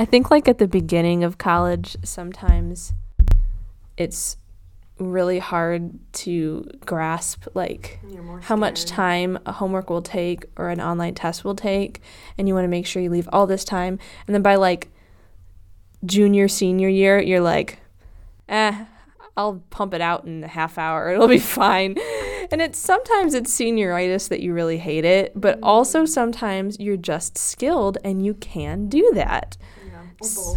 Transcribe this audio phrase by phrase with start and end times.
[0.00, 2.94] I think like at the beginning of college, sometimes
[3.98, 4.38] it's
[4.96, 8.00] really hard to grasp like
[8.40, 12.00] how much time a homework will take or an online test will take
[12.38, 14.88] and you want to make sure you leave all this time and then by like
[16.04, 17.78] junior senior year you're like
[18.48, 18.84] eh
[19.36, 21.96] I'll pump it out in a half hour it'll be fine.
[22.50, 27.36] And it's sometimes it's senioritis that you really hate it but also sometimes you're just
[27.36, 29.56] skilled and you can do that
[30.22, 30.54] Yeah,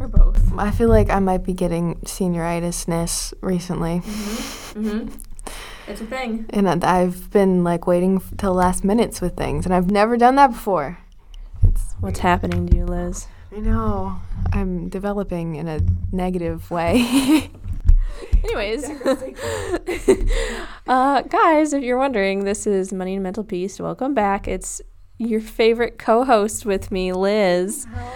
[0.00, 0.58] or both.
[0.58, 4.00] I feel like I might be getting senioritisness recently.
[4.00, 5.08] mm-hmm.
[5.88, 9.66] it's a thing And I- I've been like waiting f- till last minutes with things,
[9.66, 10.98] and I've never done that before.
[11.62, 14.16] It's what's happening to you liz I know
[14.52, 17.50] I'm developing in a negative way.
[18.44, 18.84] Anyways,
[20.88, 23.78] uh, guys, if you're wondering, this is Money and Mental Peace.
[23.80, 24.48] Welcome back.
[24.48, 24.80] It's
[25.18, 27.86] your favorite co-host with me, Liz.
[27.90, 28.10] Hello.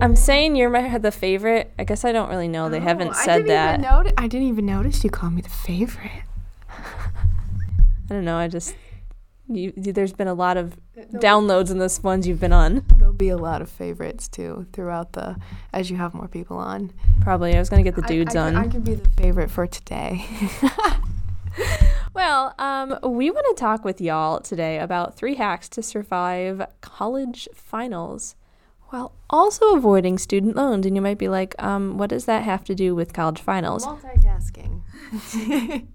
[0.00, 1.72] I'm saying you're my the favorite.
[1.78, 2.68] I guess I don't really know.
[2.68, 3.78] They haven't Oh, I said didn't that.
[3.80, 6.22] Even noti- I didn't even notice you called me the favorite.
[6.68, 8.36] I don't know.
[8.36, 8.74] I just
[9.48, 10.76] you, there's been a lot of
[11.14, 12.84] downloads in this ones you've been on.
[12.96, 15.36] There'll be a lot of favorites too throughout the
[15.72, 16.92] as you have more people on.
[17.20, 18.52] Probably I was gonna get the dudes I, on.
[18.54, 20.24] Can, I can be the favorite for today.
[22.14, 27.48] Well, um, we want to talk with y'all today about three hacks to survive college
[27.52, 28.36] finals
[28.94, 30.86] while also avoiding student loans.
[30.86, 33.84] And you might be like, um, what does that have to do with college finals?
[33.86, 34.82] Multitasking.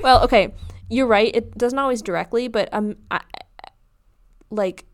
[0.00, 0.54] Well, okay,
[0.88, 1.34] you're right.
[1.34, 3.20] It doesn't always directly, but um, I,
[4.48, 4.84] like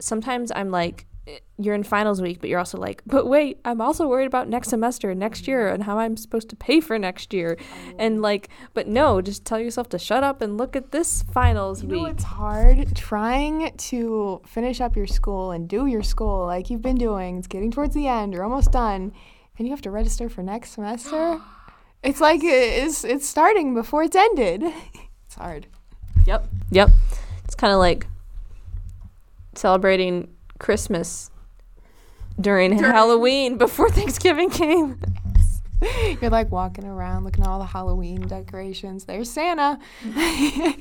[0.00, 1.06] sometimes I'm like,
[1.56, 4.68] you're in finals week, but you're also like, but wait, I'm also worried about next
[4.68, 5.50] semester, next mm-hmm.
[5.50, 7.94] year, and how I'm supposed to pay for next year, oh.
[7.98, 11.82] and like, but no, just tell yourself to shut up and look at this finals
[11.82, 12.14] You know week.
[12.14, 16.98] it's hard trying to finish up your school and do your school like you've been
[16.98, 17.38] doing.
[17.38, 18.32] It's getting towards the end.
[18.32, 19.12] You're almost done,
[19.58, 21.40] and you have to register for next semester.
[22.02, 24.64] It's like it's it's starting before it's ended.
[25.26, 25.68] It's hard.
[26.26, 26.46] Yep.
[26.72, 26.90] Yep.
[27.44, 28.06] It's kind of like
[29.54, 30.28] celebrating
[30.62, 31.30] Christmas
[32.40, 34.98] during, Halloween before Thanksgiving came.
[36.20, 39.04] You're like walking around looking at all the Halloween decorations.
[39.04, 39.78] There's Santa.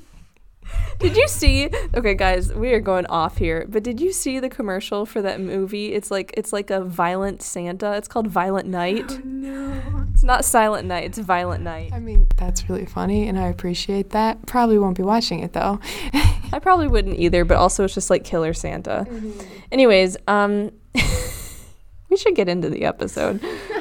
[0.99, 1.69] Did you see?
[1.95, 3.65] Okay, guys, we are going off here.
[3.67, 5.93] But did you see the commercial for that movie?
[5.93, 7.97] It's like it's like a violent Santa.
[7.97, 9.25] It's called Violent oh, Night.
[9.25, 9.81] no.
[10.13, 11.05] It's not Silent Night.
[11.05, 11.91] It's Violent Night.
[11.91, 14.45] I mean, that's really funny, and I appreciate that.
[14.45, 15.79] Probably won't be watching it though.
[16.53, 17.45] I probably wouldn't either.
[17.45, 19.07] But also, it's just like Killer Santa.
[19.71, 20.71] Anyways, um,
[22.09, 23.41] we should get into the episode.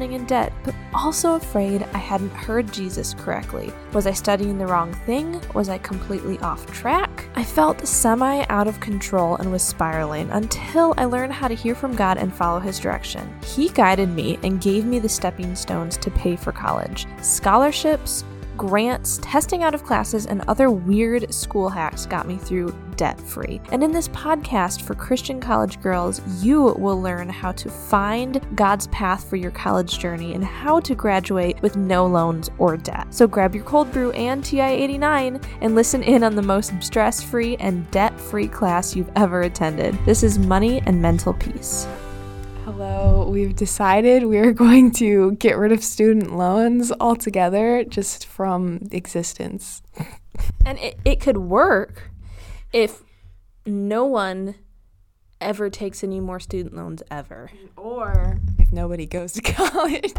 [0.09, 3.71] in debt, but also afraid I hadn't heard Jesus correctly.
[3.93, 5.41] Was I studying the wrong thing?
[5.53, 7.27] Was I completely off track?
[7.35, 11.75] I felt semi out of control and was spiraling until I learned how to hear
[11.75, 13.31] from God and follow His direction.
[13.45, 18.25] He guided me and gave me the stepping stones to pay for college scholarships,
[18.57, 23.59] grants, testing out of classes, and other weird school hacks got me through debt free.
[23.71, 28.87] And in this podcast for Christian college girls, you will learn how to find God's
[28.87, 33.07] path for your college journey and how to graduate with no loans or debt.
[33.09, 37.23] So grab your cold brew and TI 89 and listen in on the most stress
[37.23, 39.97] free and debt free class you've ever attended.
[40.05, 41.87] This is Money and Mental Peace.
[42.83, 49.83] Hello, we've decided we're going to get rid of student loans altogether just from existence.
[50.65, 52.09] And it, it could work
[52.73, 53.03] if
[53.67, 54.55] no one
[55.39, 57.51] ever takes any more student loans ever.
[57.77, 60.13] Or if nobody goes to college.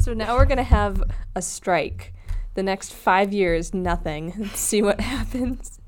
[0.00, 1.04] So now we're going to have
[1.36, 2.14] a strike.
[2.54, 4.48] The next five years, nothing.
[4.54, 5.78] See what happens.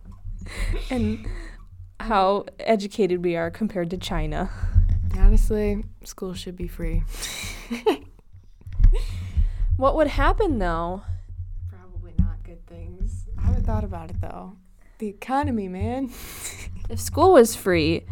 [0.91, 1.27] And
[1.99, 4.51] how educated we are compared to China.
[5.19, 7.03] Honestly, school should be free.
[9.81, 11.05] What would happen though?
[11.71, 13.25] Probably not good things.
[13.39, 14.59] I haven't thought about it though.
[14.99, 16.11] The economy, man.
[16.91, 18.05] If school was free,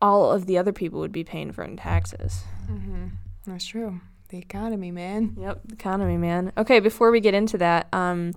[0.00, 2.44] all of the other people would be paying for it in taxes.
[2.70, 3.08] Mm-hmm.
[3.44, 4.00] That's true.
[4.28, 5.36] The economy, man.
[5.36, 6.52] Yep, economy, man.
[6.56, 8.34] Okay, before we get into that, um,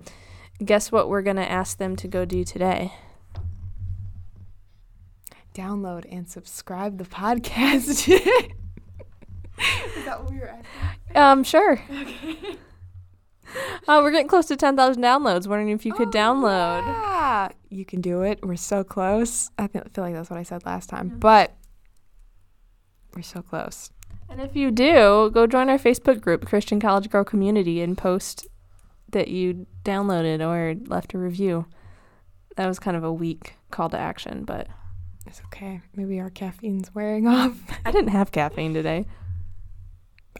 [0.62, 2.92] guess what we're gonna ask them to go do today?
[5.54, 8.08] Download and subscribe the podcast.
[9.96, 11.16] Is that what we were asking?
[11.16, 11.72] Um, sure.
[11.90, 12.56] Okay.
[13.88, 15.46] Uh, we're getting close to 10,000 downloads.
[15.48, 16.82] Wondering if you could Oh, download.
[16.86, 18.38] Yeah, you can do it.
[18.44, 19.50] We're so close.
[19.58, 21.56] I feel feel like that's what I said last time, but
[23.14, 23.90] we're so close.
[24.28, 28.46] And if you do, go join our Facebook group, Christian College Girl Community, and post
[29.10, 31.66] that you downloaded or left a review.
[32.56, 34.68] That was kind of a weak call to action, but
[35.30, 35.80] It's okay.
[35.94, 37.56] Maybe our caffeine's wearing off.
[37.84, 39.06] I didn't have caffeine today.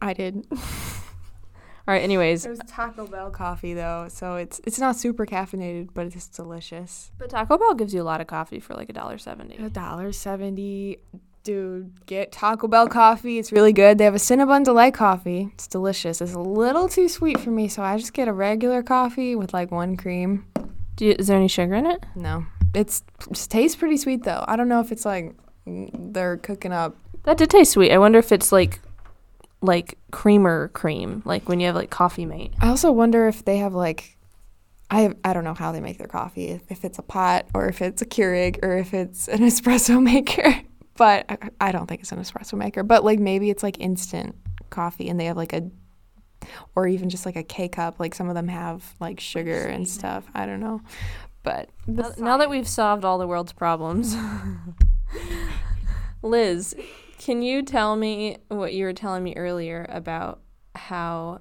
[0.02, 0.44] I did.
[0.50, 5.90] All right, anyways, it was Taco Bell coffee though, so it's it's not super caffeinated,
[5.94, 7.12] but it's delicious.
[7.18, 9.56] but Taco Bell gives you a lot of coffee for like a dollar seventy.
[9.58, 10.98] A dollar seventy,
[11.44, 12.04] dude.
[12.06, 13.38] Get Taco Bell coffee.
[13.38, 13.96] It's really good.
[13.96, 15.50] They have a Cinnabon Delight coffee.
[15.54, 16.20] It's delicious.
[16.20, 19.54] It's a little too sweet for me, so I just get a regular coffee with
[19.54, 20.46] like one cream.
[20.96, 22.04] Do you, is there any sugar in it?
[22.16, 22.44] No,
[22.74, 24.44] it's it tastes pretty sweet though.
[24.46, 25.34] I don't know if it's like
[25.66, 26.96] they're cooking up.
[27.24, 27.92] That did taste sweet.
[27.92, 28.80] I wonder if it's like
[29.62, 32.52] like creamer cream, like when you have like coffee mate.
[32.60, 34.16] I also wonder if they have like.
[34.92, 37.68] I, I don't know how they make their coffee, if, if it's a pot or
[37.68, 40.62] if it's a Keurig or if it's an espresso maker.
[40.96, 42.82] But I, I don't think it's an espresso maker.
[42.82, 44.34] But like maybe it's like instant
[44.68, 45.70] coffee and they have like a,
[46.76, 47.98] or even just like a K cup.
[47.98, 50.26] Like some of them have like sugar and stuff.
[50.34, 50.82] I don't know.
[51.42, 54.16] But Now, now that we've solved all the world's problems,
[56.22, 56.74] Liz,
[57.18, 60.40] can you tell me what you were telling me earlier about
[60.74, 61.40] how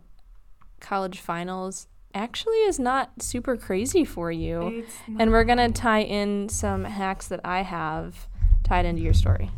[0.79, 4.85] college finals actually is not super crazy for you?
[5.19, 8.27] And we're going to tie in some hacks that I have
[8.63, 9.49] tied into your story.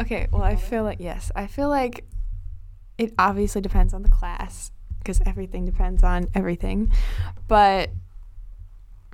[0.00, 2.04] Okay, well, I feel like, yes, I feel like
[2.98, 6.90] it obviously depends on the class because everything depends on everything.
[7.46, 7.90] But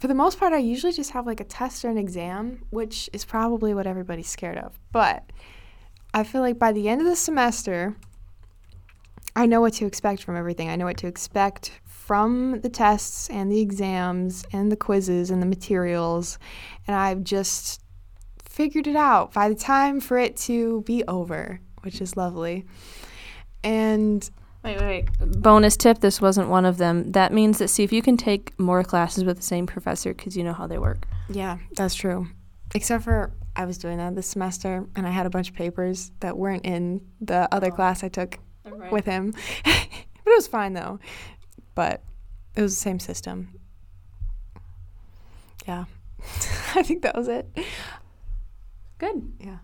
[0.01, 3.09] for the most part, I usually just have like a test or an exam, which
[3.13, 4.79] is probably what everybody's scared of.
[4.91, 5.31] But
[6.15, 7.97] I feel like by the end of the semester,
[9.35, 10.69] I know what to expect from everything.
[10.69, 15.41] I know what to expect from the tests and the exams and the quizzes and
[15.41, 16.39] the materials.
[16.87, 17.81] And I've just
[18.45, 22.67] figured it out by the time for it to be over, which is lovely.
[23.65, 24.29] And
[24.65, 25.43] Wait, wait, wait.
[25.43, 27.13] Bonus tip this wasn't one of them.
[27.13, 30.37] That means that see if you can take more classes with the same professor because
[30.37, 31.07] you know how they work.
[31.29, 32.29] yeah, that's true.
[32.75, 36.13] Except for I was doing that this semester and I had a bunch of papers
[36.21, 38.39] that weren't in the other class I took
[38.91, 39.35] with him.
[39.65, 39.87] but
[40.27, 41.01] it was fine though.
[41.75, 42.03] But
[42.55, 43.49] it was the same system.
[45.67, 45.85] Yeah.
[46.75, 47.47] I think that was it.
[48.99, 49.33] Good.
[49.41, 49.59] Yeah.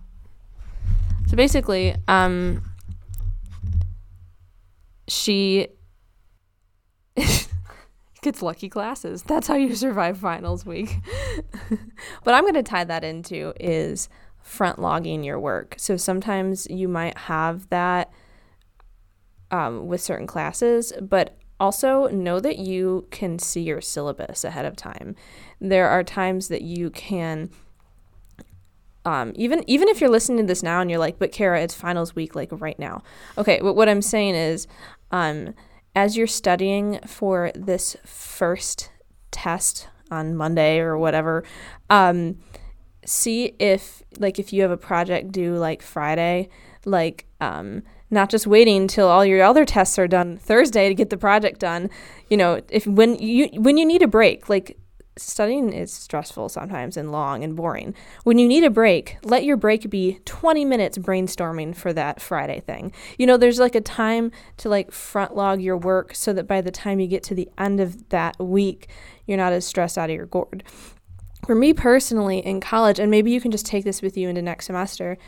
[1.28, 2.62] So basically, um,
[5.08, 5.68] she
[8.22, 9.22] gets lucky classes.
[9.22, 10.96] That's how you survive finals week.
[12.22, 14.08] what I'm going to tie that into is
[14.42, 15.74] front logging your work.
[15.78, 18.12] So sometimes you might have that
[19.50, 24.76] um, with certain classes, but also know that you can see your syllabus ahead of
[24.76, 25.16] time.
[25.60, 27.50] There are times that you can
[29.04, 31.72] um, even even if you're listening to this now and you're like, but Kara, it's
[31.72, 33.02] finals week, like right now.
[33.38, 34.66] Okay, but what I'm saying is,
[35.10, 35.54] um,
[35.94, 38.90] as you're studying for this first
[39.30, 41.44] test on Monday or whatever,
[41.90, 42.38] um,
[43.04, 46.48] see if like if you have a project due like Friday,
[46.84, 51.10] like um, not just waiting until all your other tests are done Thursday to get
[51.10, 51.90] the project done.
[52.28, 54.78] You know, if when you when you need a break, like
[55.18, 57.94] studying is stressful sometimes and long and boring.
[58.24, 62.60] When you need a break, let your break be 20 minutes brainstorming for that Friday
[62.60, 62.92] thing.
[63.18, 66.60] You know, there's like a time to like front log your work so that by
[66.60, 68.88] the time you get to the end of that week,
[69.26, 70.64] you're not as stressed out of your gourd.
[71.46, 74.42] For me personally in college, and maybe you can just take this with you into
[74.42, 75.18] next semester,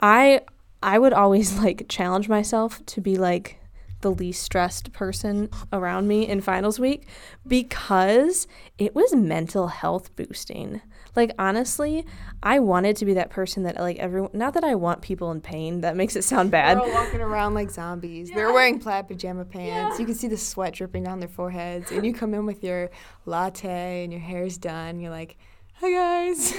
[0.00, 0.42] I
[0.82, 3.58] I would always like challenge myself to be like
[4.00, 7.06] the least stressed person around me in finals week
[7.46, 8.46] because
[8.78, 10.80] it was mental health boosting.
[11.16, 12.06] Like honestly,
[12.42, 15.40] I wanted to be that person that like everyone not that I want people in
[15.40, 16.78] pain, that makes it sound bad.
[16.78, 18.30] They're all walking around like zombies.
[18.30, 19.98] They're wearing plaid pajama pants.
[19.98, 21.90] You can see the sweat dripping down their foreheads.
[21.90, 22.90] And you come in with your
[23.26, 25.00] latte and your hair's done.
[25.00, 25.36] You're like,
[25.80, 26.54] hi guys.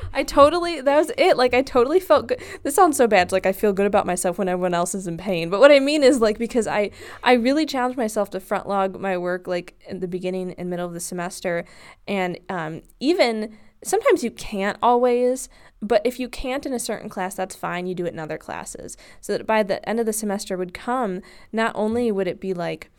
[0.14, 1.36] I totally that was it.
[1.36, 2.42] Like I totally felt good.
[2.62, 3.30] This sounds so bad.
[3.30, 5.50] Like I feel good about myself when everyone else is in pain.
[5.50, 6.90] But what I mean is like because I
[7.22, 10.86] I really challenged myself to front log my work like in the beginning and middle
[10.86, 11.64] of the semester,
[12.08, 15.48] and um, even sometimes you can't always.
[15.82, 17.86] But if you can't in a certain class, that's fine.
[17.86, 20.72] You do it in other classes, so that by the end of the semester would
[20.72, 21.20] come,
[21.52, 22.90] not only would it be like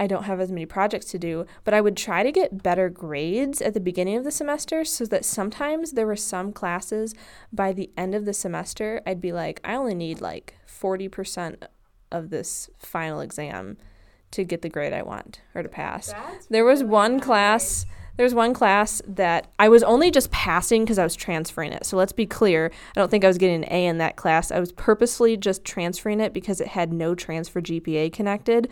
[0.00, 2.88] I don't have as many projects to do, but I would try to get better
[2.88, 7.14] grades at the beginning of the semester so that sometimes there were some classes
[7.52, 11.64] by the end of the semester, I'd be like, I only need like 40%
[12.10, 13.76] of this final exam
[14.30, 16.12] to get the grade I want or to pass.
[16.12, 17.24] That's there was really one nice.
[17.24, 21.72] class there was one class that I was only just passing because I was transferring
[21.72, 21.86] it.
[21.86, 22.70] So let's be clear.
[22.94, 24.50] I don't think I was getting an A in that class.
[24.50, 28.68] I was purposely just transferring it because it had no transfer GPA connected.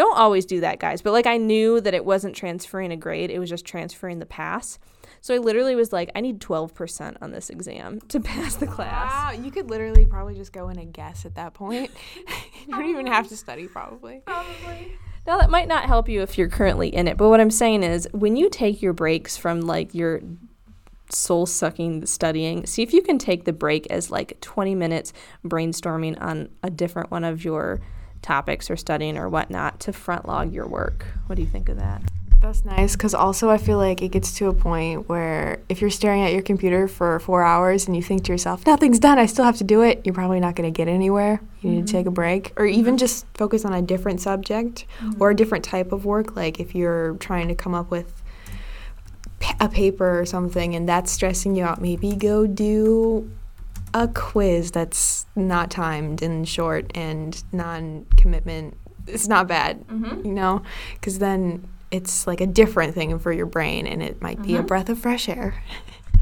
[0.00, 1.02] Don't always do that, guys.
[1.02, 4.24] But like I knew that it wasn't transferring a grade, it was just transferring the
[4.24, 4.78] pass.
[5.20, 9.12] So I literally was like, I need 12% on this exam to pass the class.
[9.12, 11.90] Wow, you could literally probably just go in and guess at that point.
[12.66, 14.22] you don't even have to study, probably.
[14.24, 14.96] Probably.
[15.26, 17.82] Now that might not help you if you're currently in it, but what I'm saying
[17.82, 20.22] is when you take your breaks from like your
[21.10, 25.12] soul sucking studying, see if you can take the break as like 20 minutes
[25.44, 27.82] brainstorming on a different one of your
[28.22, 31.06] topics or studying or whatnot to front log your work.
[31.26, 32.02] What do you think of that?
[32.40, 35.90] That's nice because also I feel like it gets to a point where if you're
[35.90, 39.26] staring at your computer for four hours and you think to yourself, nothing's done, I
[39.26, 41.42] still have to do it, you're probably not going to get anywhere.
[41.60, 42.14] You need to take a mm-hmm.
[42.14, 44.86] break or even just focus on a different subject
[45.18, 45.36] or a mm-hmm.
[45.36, 46.34] different type of work.
[46.34, 48.22] Like if you're trying to come up with
[49.60, 53.30] a paper or something and that's stressing you out, maybe go do
[53.94, 58.76] a quiz that's not timed and short and non commitment.
[59.06, 60.26] It's not bad, mm-hmm.
[60.26, 60.62] you know,
[60.94, 64.58] because then it's like a different thing for your brain and it might be a
[64.58, 64.66] mm-hmm.
[64.66, 65.62] breath of fresh air.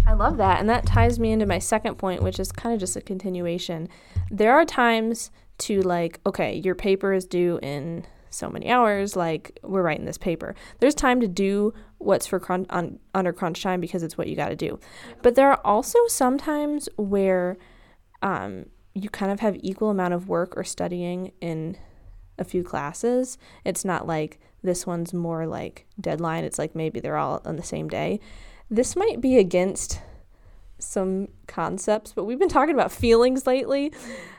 [0.07, 0.61] I love that.
[0.61, 3.89] And that ties me into my second point, which is kind of just a continuation.
[4.31, 9.59] There are times to, like, okay, your paper is due in so many hours, like,
[9.63, 10.55] we're writing this paper.
[10.81, 14.37] There's time to do what's for crunch, on, under crunch time because it's what you
[14.37, 14.79] got to do.
[15.23, 17.57] But there are also sometimes where
[18.23, 21.77] um, you kind of have equal amount of work or studying in
[22.39, 23.39] a few classes.
[23.65, 26.45] It's not like this one's more like deadline.
[26.45, 28.21] It's like maybe they're all on the same day.
[28.71, 30.01] This might be against
[30.79, 33.93] some concepts, but we've been talking about feelings lately.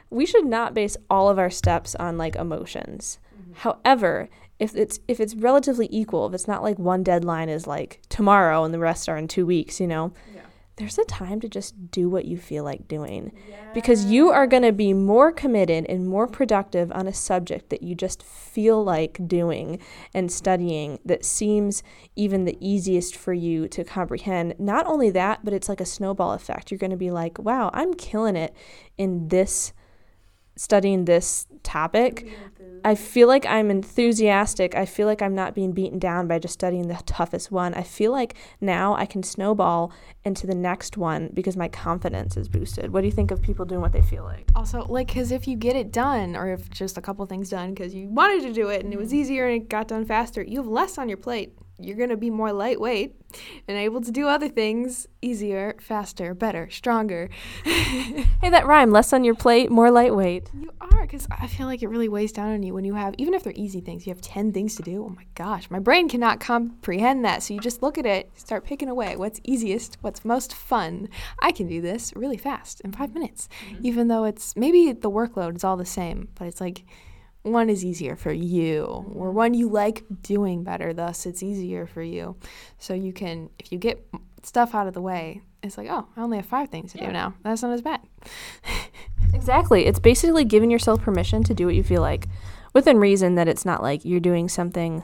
[0.10, 3.20] We should not base all of our steps on like emotions.
[3.54, 8.02] However, if it's if it's relatively equal, if it's not like one deadline is like
[8.10, 10.14] tomorrow and the rest are in 2 weeks, you know.
[10.76, 13.34] There's a time to just do what you feel like doing
[13.74, 17.84] because you are going to be more committed and more productive on a subject that
[17.84, 19.82] you just feel like doing
[20.14, 21.84] and studying that seems
[22.16, 24.56] even the easiest for you to comprehend.
[24.58, 26.72] Not only that, but it's like a snowball effect.
[26.72, 28.56] You're going to be like, wow, I'm killing it
[28.98, 29.74] in this
[30.56, 32.28] studying this topic.
[32.84, 34.76] I feel like I'm enthusiastic.
[34.76, 37.74] I feel like I'm not being beaten down by just studying the toughest one.
[37.74, 39.92] I feel like now I can snowball
[40.24, 42.94] into the next one because my confidence is boosted.
[42.94, 44.50] What do you think of people doing what they feel like?
[44.56, 47.74] Also, like, because if you get it done, or if just a couple things done
[47.74, 49.18] because you wanted to do it and it was mm-hmm.
[49.18, 51.54] easier and it got done faster, you have less on your plate.
[51.82, 53.16] You're going to be more lightweight
[53.68, 57.30] and able to do other things easier, faster, better, stronger.
[58.42, 58.92] Hey, that rhyme.
[58.92, 60.50] Less on your plate, more lightweight.
[60.54, 63.16] You are, because I feel like it really weighs down on you when you have,
[63.18, 65.04] even if they're easy things, you have 10 things to do.
[65.06, 67.44] Oh my gosh, my brain cannot comprehend that.
[67.44, 71.10] So you just look at it, start picking away what's easiest, what's most fun.
[71.42, 73.20] I can do this really fast in five mm-hmm.
[73.20, 73.86] minutes, mm-hmm.
[73.86, 76.84] even though it's maybe the workload is all the same, but it's like
[77.42, 79.38] one is easier for you, or mm-hmm.
[79.38, 82.36] one you like doing better, thus it's easier for you.
[82.78, 84.06] So you can, if you get
[84.44, 87.12] stuff out of the way, it's like, oh, I only have five things to do
[87.12, 87.34] now.
[87.44, 88.02] That's not as bad.
[89.32, 89.86] Exactly.
[89.86, 92.28] It's basically giving yourself permission to do what you feel like
[92.74, 95.04] within reason that it's not like you're doing something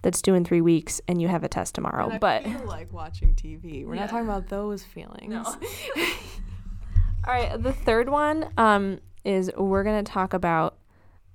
[0.00, 2.16] that's due in three weeks and you have a test tomorrow.
[2.18, 3.84] But feel like watching TV.
[3.84, 4.02] We're Yeah.
[4.02, 5.28] not talking about those feelings.
[5.28, 5.42] No.
[7.26, 10.78] All right, the third one um, is we're going to talk about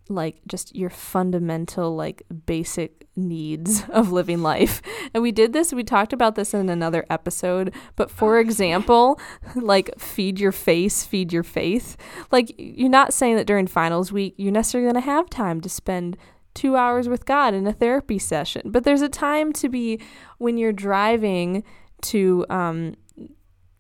[0.10, 4.82] like just your fundamental like basic needs of living life.
[5.14, 9.20] And we did this, we talked about this in another episode, but for example,
[9.56, 11.98] like feed your face, feed your faith.
[12.32, 15.70] Like you're not saying that during finals week you're necessarily going to have time to
[15.70, 16.18] spend
[16.54, 20.00] 2 hours with God in a therapy session, but there's a time to be
[20.38, 21.64] when you're driving
[22.02, 22.96] to um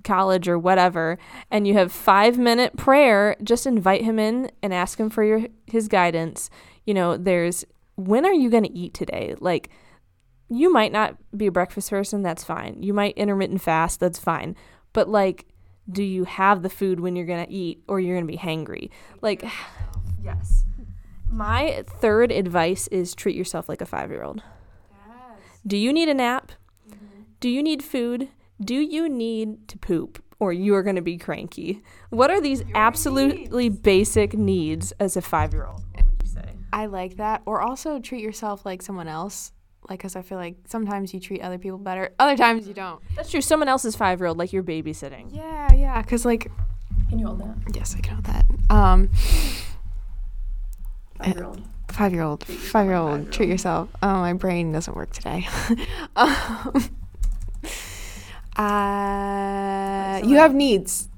[0.03, 1.17] college or whatever
[1.51, 5.41] and you have 5 minute prayer just invite him in and ask him for your
[5.67, 6.49] his guidance.
[6.85, 9.35] You know there's when are you going to eat today?
[9.39, 9.69] Like
[10.51, 14.55] you might not be a breakfast person that's fine you might intermittent fast that's fine
[14.93, 15.45] but like
[15.91, 18.37] do you have the food when you're going to eat or you're going to be
[18.37, 18.89] hangry
[19.21, 19.43] like
[20.23, 20.65] yes
[21.29, 24.43] my third advice is treat yourself like a 5-year-old
[25.07, 25.59] Yes.
[25.65, 26.51] do you need a nap
[26.87, 27.21] mm-hmm.
[27.39, 28.29] do you need food
[28.63, 31.83] do you need to poop or you are going to be cranky?
[32.09, 35.83] What are these absolutely basic needs as a five year old?
[35.93, 36.55] What would you say?
[36.73, 37.43] I like that.
[37.45, 39.51] Or also treat yourself like someone else.
[39.89, 43.01] Like, because I feel like sometimes you treat other people better, other times you don't.
[43.15, 43.41] That's true.
[43.41, 45.33] Someone else's five year old, like you're babysitting.
[45.35, 46.01] Yeah, yeah.
[46.01, 46.49] Because, like,
[47.09, 47.55] Can you hold that?
[47.75, 48.45] yes, I can hold that.
[48.69, 49.09] Um,
[51.17, 51.61] Five year old.
[51.89, 53.89] five year old, five year old, treat yourself.
[54.01, 55.47] Oh, my brain doesn't work today.
[56.15, 56.89] um,
[58.57, 61.09] uh, you have needs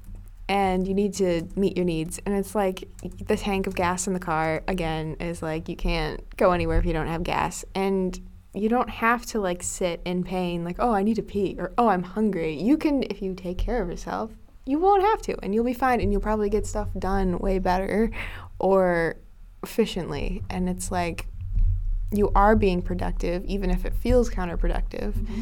[0.48, 2.20] and you need to meet your needs.
[2.26, 2.88] And it's like
[3.26, 6.84] the tank of gas in the car, again, is like you can't go anywhere if
[6.84, 7.64] you don't have gas.
[7.74, 8.18] And
[8.54, 11.72] you don't have to like sit in pain, like, oh, I need to pee or
[11.76, 12.60] oh, I'm hungry.
[12.60, 14.30] You can, if you take care of yourself,
[14.66, 17.58] you won't have to and you'll be fine and you'll probably get stuff done way
[17.58, 18.10] better
[18.58, 19.16] or
[19.62, 20.42] efficiently.
[20.48, 21.26] And it's like,
[22.12, 25.40] you are being productive, even if it feels counterproductive, mm-hmm.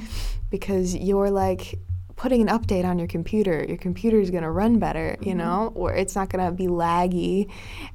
[0.50, 1.78] because you're like
[2.16, 3.64] putting an update on your computer.
[3.66, 5.38] Your computer is going to run better, you mm-hmm.
[5.38, 7.50] know, or it's not going to be laggy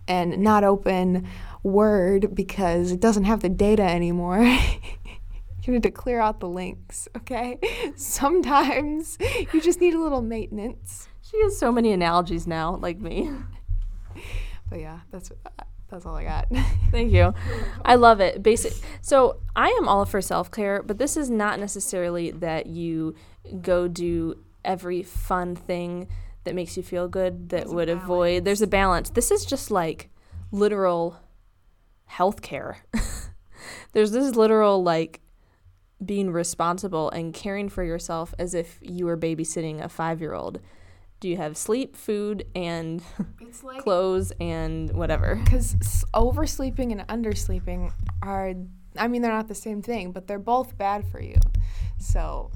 [0.08, 1.28] and not open
[1.64, 4.38] Word because it doesn't have the data anymore.
[5.68, 7.60] you need to clear out the links, okay?
[7.96, 9.18] Sometimes
[9.54, 11.10] you just need a little maintenance.
[11.22, 13.30] She has so many analogies now, like me.
[14.70, 15.32] But yeah, that's
[15.90, 16.48] that's all I got.
[16.92, 17.34] Thank you.
[17.86, 18.44] I love it.
[18.44, 18.74] Basic.
[19.02, 23.16] So I am all for self care, but this is not necessarily that you
[23.62, 26.10] go do every fun thing
[26.44, 28.44] that makes you feel good that There's would avoid.
[28.44, 29.10] There's a balance.
[29.10, 30.10] This is just like
[30.52, 31.18] literal
[32.06, 32.80] health care.
[33.94, 35.22] There's this literal like
[36.06, 40.60] being responsible and caring for yourself as if you were babysitting a five year old.
[41.20, 43.02] Do you have sleep, food, and
[43.64, 45.42] like clothes and whatever?
[45.44, 48.54] because oversleeping and undersleeping are
[48.98, 51.36] i mean they're not the same thing but they're both bad for you
[52.00, 52.50] so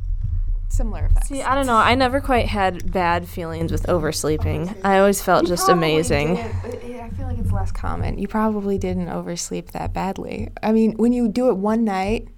[0.69, 1.75] similar effects See, I don't know.
[1.75, 4.73] I never quite had bad feelings with oversleeping.
[4.83, 6.37] I always felt You just amazing.
[6.37, 8.17] I feel like it's less common.
[8.17, 10.49] You probably didn't oversleep that badly.
[10.63, 12.29] I mean, when you do it one night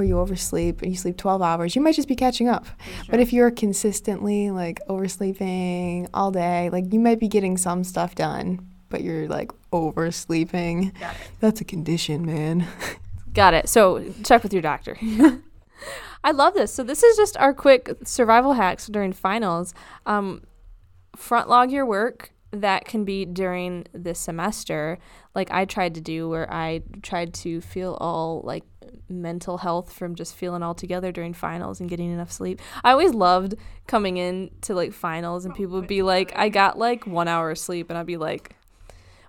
[0.00, 2.64] where you oversleep and you sleep 12 hours, you might just be catching up.
[3.10, 8.14] But if you're consistently like oversleeping all day, like you might be getting some stuff
[8.14, 10.92] done, but you're like oversleeping.
[11.40, 12.66] That's a condition, man.
[13.34, 13.68] Got it.
[13.68, 14.96] So check with your doctor.
[16.24, 16.72] I love this.
[16.72, 19.74] So this is just our quick survival hacks during finals.
[20.06, 20.44] Um,
[21.14, 22.32] front log your work.
[22.52, 24.98] That can be during the semester,
[25.36, 28.64] like I tried to do, where I tried to feel all like
[29.08, 32.60] mental health from just feeling all together during finals and getting enough sleep.
[32.84, 33.54] I always loved
[33.86, 37.50] coming in to like finals and people would be like, I got like one hour
[37.50, 38.56] of sleep, and I'd be like,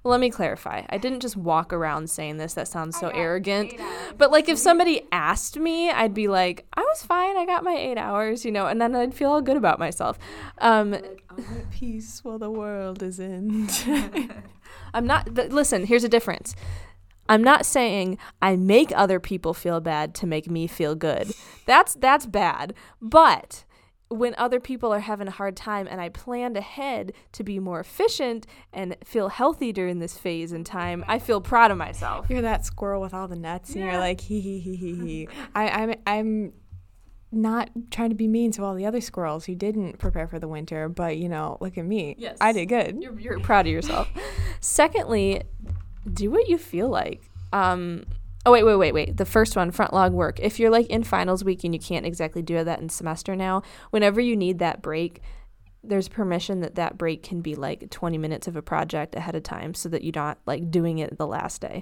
[0.03, 0.81] well, let me clarify.
[0.89, 2.55] I didn't just walk around saying this.
[2.55, 3.73] That sounds so arrogant.
[4.17, 7.37] But like if somebody asked me, I'd be like, I was fine.
[7.37, 10.17] I got my eight hours, you know, and then I'd feel all good about myself.
[10.57, 10.95] Um,
[11.29, 13.69] I'm at peace while the world is in.
[14.93, 15.33] I'm not.
[15.35, 16.55] But listen, here's a difference.
[17.29, 21.31] I'm not saying I make other people feel bad to make me feel good.
[21.65, 22.73] That's that's bad.
[23.01, 23.63] But
[24.09, 27.79] when other people are having a hard time and I planned ahead to be more
[27.79, 32.25] efficient and feel healthy during this phase in time, I feel proud of myself.
[32.29, 33.91] You're that squirrel with all the nuts, and Yeah.
[33.91, 35.27] you're like hee hee hee hee hee.
[35.55, 36.53] I, I'm I'm
[37.31, 40.49] not trying to be mean to all the other squirrels who didn't prepare for the
[40.49, 42.15] winter, but you know, look at me.
[42.17, 42.37] Yes.
[42.41, 43.01] I did good.
[43.01, 44.09] You're, you're proud of yourself.
[44.59, 45.43] Secondly,
[46.11, 47.21] do what you feel like.
[47.53, 48.05] Um,
[48.45, 49.17] oh wait, wait, wait, wait.
[49.17, 50.39] The first one, front log work.
[50.39, 53.63] If you're like in finals week and you can't exactly do that in semester now,
[53.91, 55.21] whenever you need that break,
[55.83, 59.43] there's permission that that break can be like 20 minutes of a project ahead of
[59.43, 61.81] time so that you're not like doing it the last day.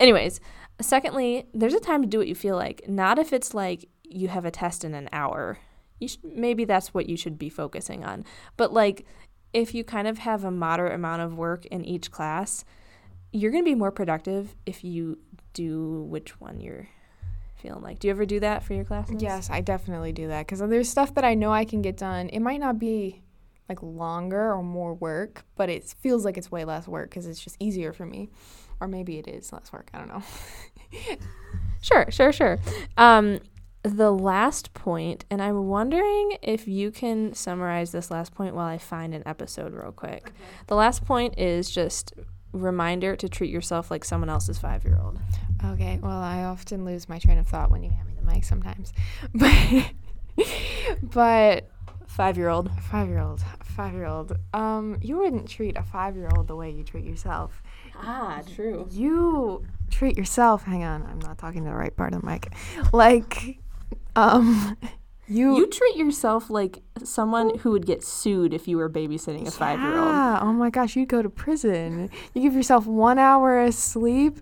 [0.00, 0.40] Anyways,
[0.80, 2.88] secondly, there's a time to do what you feel like.
[2.88, 5.58] Not if it's like you have a test in an hour.
[6.00, 8.24] You should, maybe that's what you should be focusing on.
[8.56, 9.06] But like
[9.52, 12.64] if you kind of have a moderate amount of work in each class,
[13.32, 15.18] you're going to be more productive if you
[15.52, 16.88] do which one you're
[17.56, 17.98] feeling like.
[17.98, 19.16] Do you ever do that for your classes?
[19.20, 22.28] Yes, I definitely do that because there's stuff that I know I can get done.
[22.28, 23.22] It might not be
[23.68, 27.40] like longer or more work, but it feels like it's way less work because it's
[27.40, 28.30] just easier for me.
[28.80, 29.88] Or maybe it is less work.
[29.94, 30.22] I don't know.
[31.86, 32.58] Sure, sure, sure.
[32.96, 33.38] Um,
[33.82, 38.78] the last point, and I'm wondering if you can summarize this last point while I
[38.78, 40.32] find an episode real quick.
[40.66, 42.12] The last point is just
[42.56, 45.18] reminder to treat yourself like someone else's five year old.
[45.64, 48.44] Okay, well, I often lose my train of thought when you hand me the mic
[48.44, 48.92] sometimes.
[49.34, 49.92] But
[51.02, 51.70] but
[52.06, 52.70] Five year old.
[52.90, 54.38] five year old, five year old.
[54.54, 57.62] Um, you wouldn't treat a five year old the way you treat yourself.
[57.96, 58.86] Ah, true.
[58.90, 60.62] You treat yourself.
[60.64, 62.52] Hang on, I'm not talking to the right part of the mic.
[62.92, 63.58] Like,
[64.14, 64.76] um,
[65.28, 65.56] you.
[65.56, 69.80] You treat yourself like someone who would get sued if you were babysitting a five
[69.80, 70.08] year old.
[70.08, 70.38] Yeah.
[70.42, 72.10] Oh my gosh, you'd go to prison.
[72.34, 74.38] You give yourself one hour of sleep.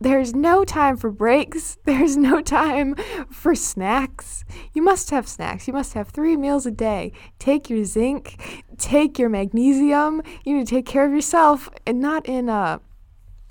[0.00, 1.78] There's no time for breaks.
[1.84, 2.96] There's no time
[3.30, 4.44] for snacks.
[4.74, 5.68] You must have snacks.
[5.68, 7.12] You must have three meals a day.
[7.38, 10.22] Take your zinc, take your magnesium.
[10.44, 12.80] You need to take care of yourself and not in a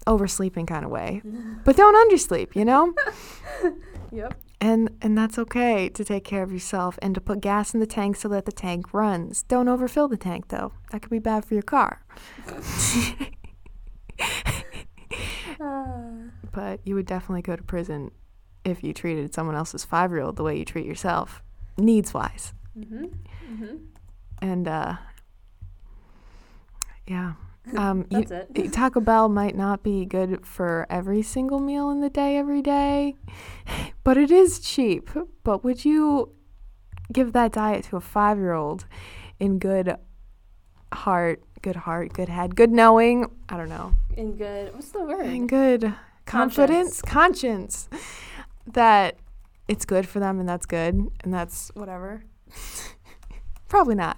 [0.07, 1.21] oversleeping kind of way.
[1.63, 2.93] But don't undersleep, you know?
[4.13, 4.33] Yep.
[4.63, 7.87] And and that's okay to take care of yourself and to put gas in the
[7.87, 9.41] tank so that the tank runs.
[9.43, 10.73] Don't overfill the tank though.
[10.91, 12.03] That could be bad for your car.
[16.51, 18.11] but you would definitely go to prison
[18.63, 21.41] if you treated someone else's 5-year-old the way you treat yourself,
[21.77, 22.53] needs wise.
[22.77, 23.05] Mm-hmm.
[23.05, 23.75] Mm-hmm.
[24.43, 24.97] And uh
[27.07, 27.33] yeah.
[27.75, 28.73] Um, you- it.
[28.73, 33.15] Taco Bell might not be good for every single meal in the day every day,
[34.03, 35.09] but it is cheap.
[35.43, 36.31] But would you
[37.11, 38.85] give that diet to a five year old
[39.39, 39.95] in good
[40.93, 43.27] heart, good heart, good head, good knowing?
[43.49, 43.93] I don't know.
[44.17, 44.73] In good.
[44.73, 45.25] What's the word?
[45.25, 45.93] And good
[46.25, 47.89] confidence, conscience
[48.67, 49.17] that
[49.67, 52.23] it's good for them and that's good and that's whatever.
[53.69, 54.17] Probably not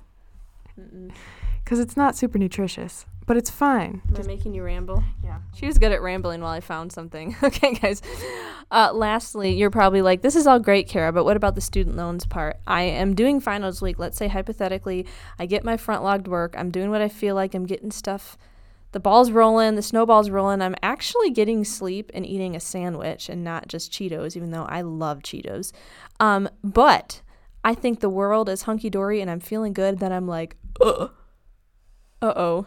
[1.63, 4.01] because it's not super nutritious, but it's fine.
[4.09, 5.03] Am I making you ramble?
[5.23, 5.39] Yeah.
[5.55, 7.35] She was good at rambling while I found something.
[7.43, 8.01] okay, guys.
[8.71, 11.95] Uh, lastly, you're probably like, this is all great, Kara, but what about the student
[11.95, 12.57] loans part?
[12.67, 13.99] I am doing finals week.
[13.99, 15.05] Let's say, hypothetically,
[15.39, 16.55] I get my front logged work.
[16.57, 17.53] I'm doing what I feel like.
[17.53, 18.37] I'm getting stuff.
[18.93, 20.61] The ball's rolling, the snowball's rolling.
[20.61, 24.81] I'm actually getting sleep and eating a sandwich and not just Cheetos, even though I
[24.81, 25.71] love Cheetos.
[26.19, 27.23] Um, but
[27.63, 29.99] I think the world is hunky dory and I'm feeling good.
[29.99, 31.07] Then I'm like, uh
[32.21, 32.65] oh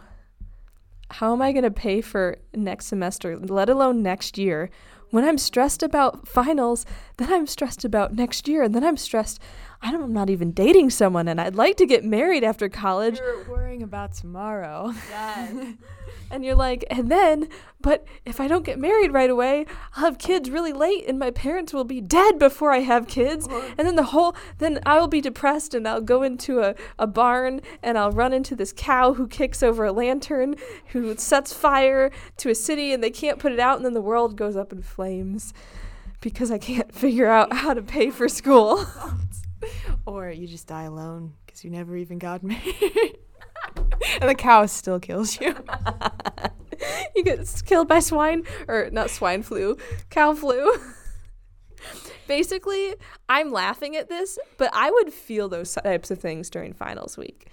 [1.11, 4.71] how am I going to pay for next semester, let alone next year?
[5.11, 6.85] When I'm stressed about finals,
[7.17, 9.41] then I'm stressed about next year, and then I'm stressed.
[9.83, 13.19] I don't, I'm not even dating someone, and I'd like to get married after college.
[13.19, 14.93] You're worrying about tomorrow.
[16.31, 17.49] And you're like, and then,
[17.81, 21.31] but if I don't get married right away, I'll have kids really late, and my
[21.31, 23.47] parents will be dead before I have kids.
[23.79, 27.07] And then the whole, then I will be depressed, and I'll go into a, a
[27.07, 30.57] barn, and I'll run into this cow who kicks over a lantern,
[30.89, 34.01] who sets fire to a city, and they can't put it out, and then the
[34.01, 35.55] world goes up in flames
[36.21, 38.85] because I can't figure out how to pay for school.
[38.99, 39.19] Oh,
[40.07, 43.19] or you just die alone because you never even got married.
[44.21, 45.55] and the cow still kills you.
[47.15, 49.77] you get killed by swine or not swine flu,
[50.11, 50.73] cow flu.
[52.27, 52.95] Basically,
[53.29, 57.47] I'm laughing at this, but I would feel those types of things during finals week.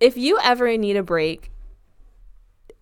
[0.00, 1.52] If you ever need a break,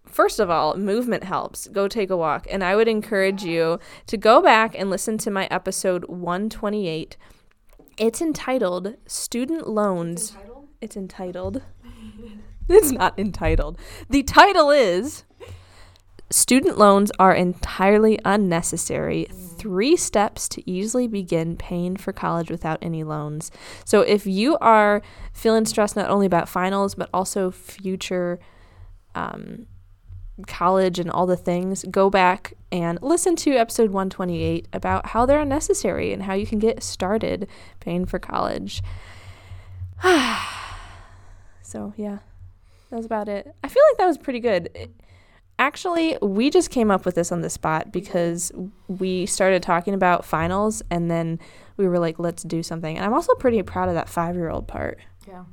[0.06, 1.66] first of all, movement helps.
[1.68, 2.46] Go take a walk.
[2.50, 7.16] And I would encourage you to go back and listen to my episode 128.
[7.96, 10.36] It's entitled Student Loans.
[10.80, 11.62] It's entitled.
[12.68, 13.78] it's not entitled.
[14.10, 15.24] The title is
[16.30, 19.28] Student loans are entirely unnecessary.
[19.30, 23.52] Three steps to easily begin paying for college without any loans.
[23.84, 25.00] So, if you are
[25.32, 28.40] feeling stressed not only about finals, but also future
[29.14, 29.66] um,
[30.46, 35.40] college and all the things, go back and listen to episode 128 about how they're
[35.40, 37.48] unnecessary and how you can get started
[37.80, 38.82] paying for college.
[41.62, 42.18] so, yeah,
[42.90, 43.54] that was about it.
[43.62, 44.90] I feel like that was pretty good.
[45.56, 48.50] Actually, we just came up with this on the spot because
[48.88, 51.38] we started talking about finals and then
[51.76, 52.96] we were like, let's do something.
[52.96, 54.98] And I'm also pretty proud of that five year old part.
[55.28, 55.44] Yeah.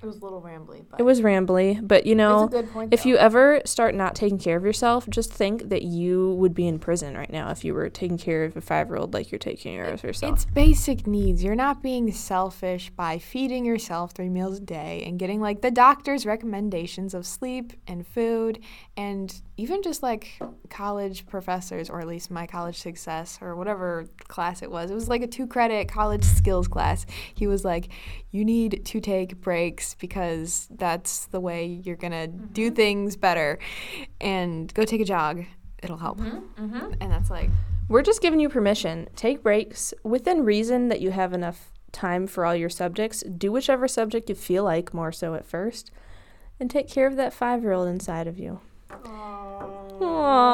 [0.00, 2.72] It was a little rambly, but It was rambly, but you know, it's a good
[2.72, 2.94] point.
[2.94, 6.68] if you ever start not taking care of yourself, just think that you would be
[6.68, 9.32] in prison right now if you were taking care of a five year old like
[9.32, 10.34] you're taking care of yourself.
[10.34, 11.42] It's basic needs.
[11.42, 15.70] You're not being selfish by feeding yourself three meals a day and getting like the
[15.72, 18.60] doctor's recommendations of sleep and food
[18.96, 20.40] and even just like
[20.70, 24.88] college professors or at least my college success or whatever class it was.
[24.88, 27.04] It was like a two credit college skills class.
[27.34, 27.88] He was like,
[28.30, 32.76] you need to take breaks because that's the way you're going to do mm-hmm.
[32.76, 33.58] things better
[34.20, 35.44] and go take a jog.
[35.82, 36.20] It'll help.
[36.20, 36.92] Mm-hmm, mm-hmm.
[37.00, 37.50] And that's like
[37.88, 39.08] We're just giving you permission.
[39.16, 43.22] Take breaks within reason that you have enough time for all your subjects.
[43.22, 45.90] Do whichever subject you feel like more so at first.
[46.60, 48.60] And take care of that five year old inside of you.
[48.90, 50.48] Aww.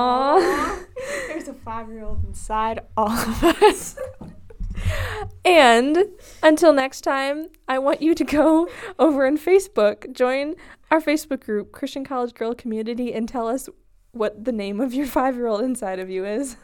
[1.28, 3.96] There's a five year old inside all of us.
[5.44, 6.06] And
[6.42, 8.68] until next time, I want you to go
[8.98, 10.54] over on Facebook, join
[10.90, 13.68] our Facebook group, Christian College Girl Community, and tell us
[14.12, 16.56] what the name of your five year old inside of you is.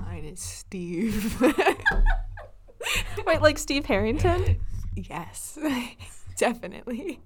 [0.00, 1.40] Mine is Steve.
[3.26, 4.60] Wait, like Steve Harrington?
[4.94, 5.58] yes,
[6.36, 7.20] definitely.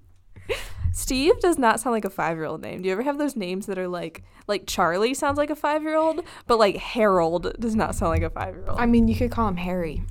[0.93, 2.83] Steve does not sound like a five year old name.
[2.83, 5.83] Do you ever have those names that are like like Charlie sounds like a five
[5.83, 8.79] year old, but like Harold does not sound like a five year old?
[8.79, 10.03] I mean, you could call him Harry,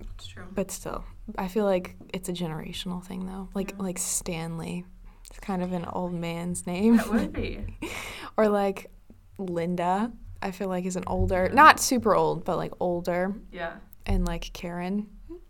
[0.00, 0.44] It's true.
[0.52, 1.04] but still,
[1.36, 3.48] I feel like it's a generational thing though.
[3.54, 4.84] Like like Stanley,
[5.28, 7.60] it's kind of an old man's name, That would be.
[8.36, 8.90] or like
[9.38, 10.10] Linda.
[10.44, 13.74] I feel like is an older, not super old, but like older, Yeah.
[14.06, 15.06] and like Karen.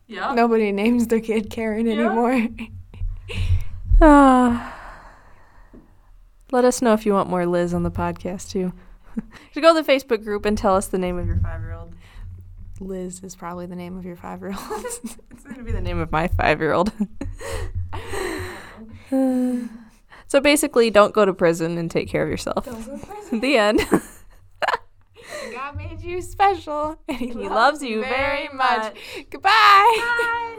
[0.07, 0.35] Yeah.
[0.35, 1.93] Nobody names their kid Karen Yeah.
[1.95, 2.49] anymore.
[4.05, 4.75] Ah.
[6.51, 8.73] let us know if you want more Liz on the podcast too.
[9.55, 11.73] you go to the Facebook group and tell us the name of your five year
[11.73, 11.95] old.
[12.81, 14.85] Liz is probably the name of your five year old.
[15.31, 16.93] It's gonna be the name of my five year old.
[20.27, 22.65] so basically, don't go to prison and take care of yourself.
[23.33, 23.81] the end.
[25.53, 28.97] God made you special, and he, He loves you very much.
[29.31, 30.59] Goodbye.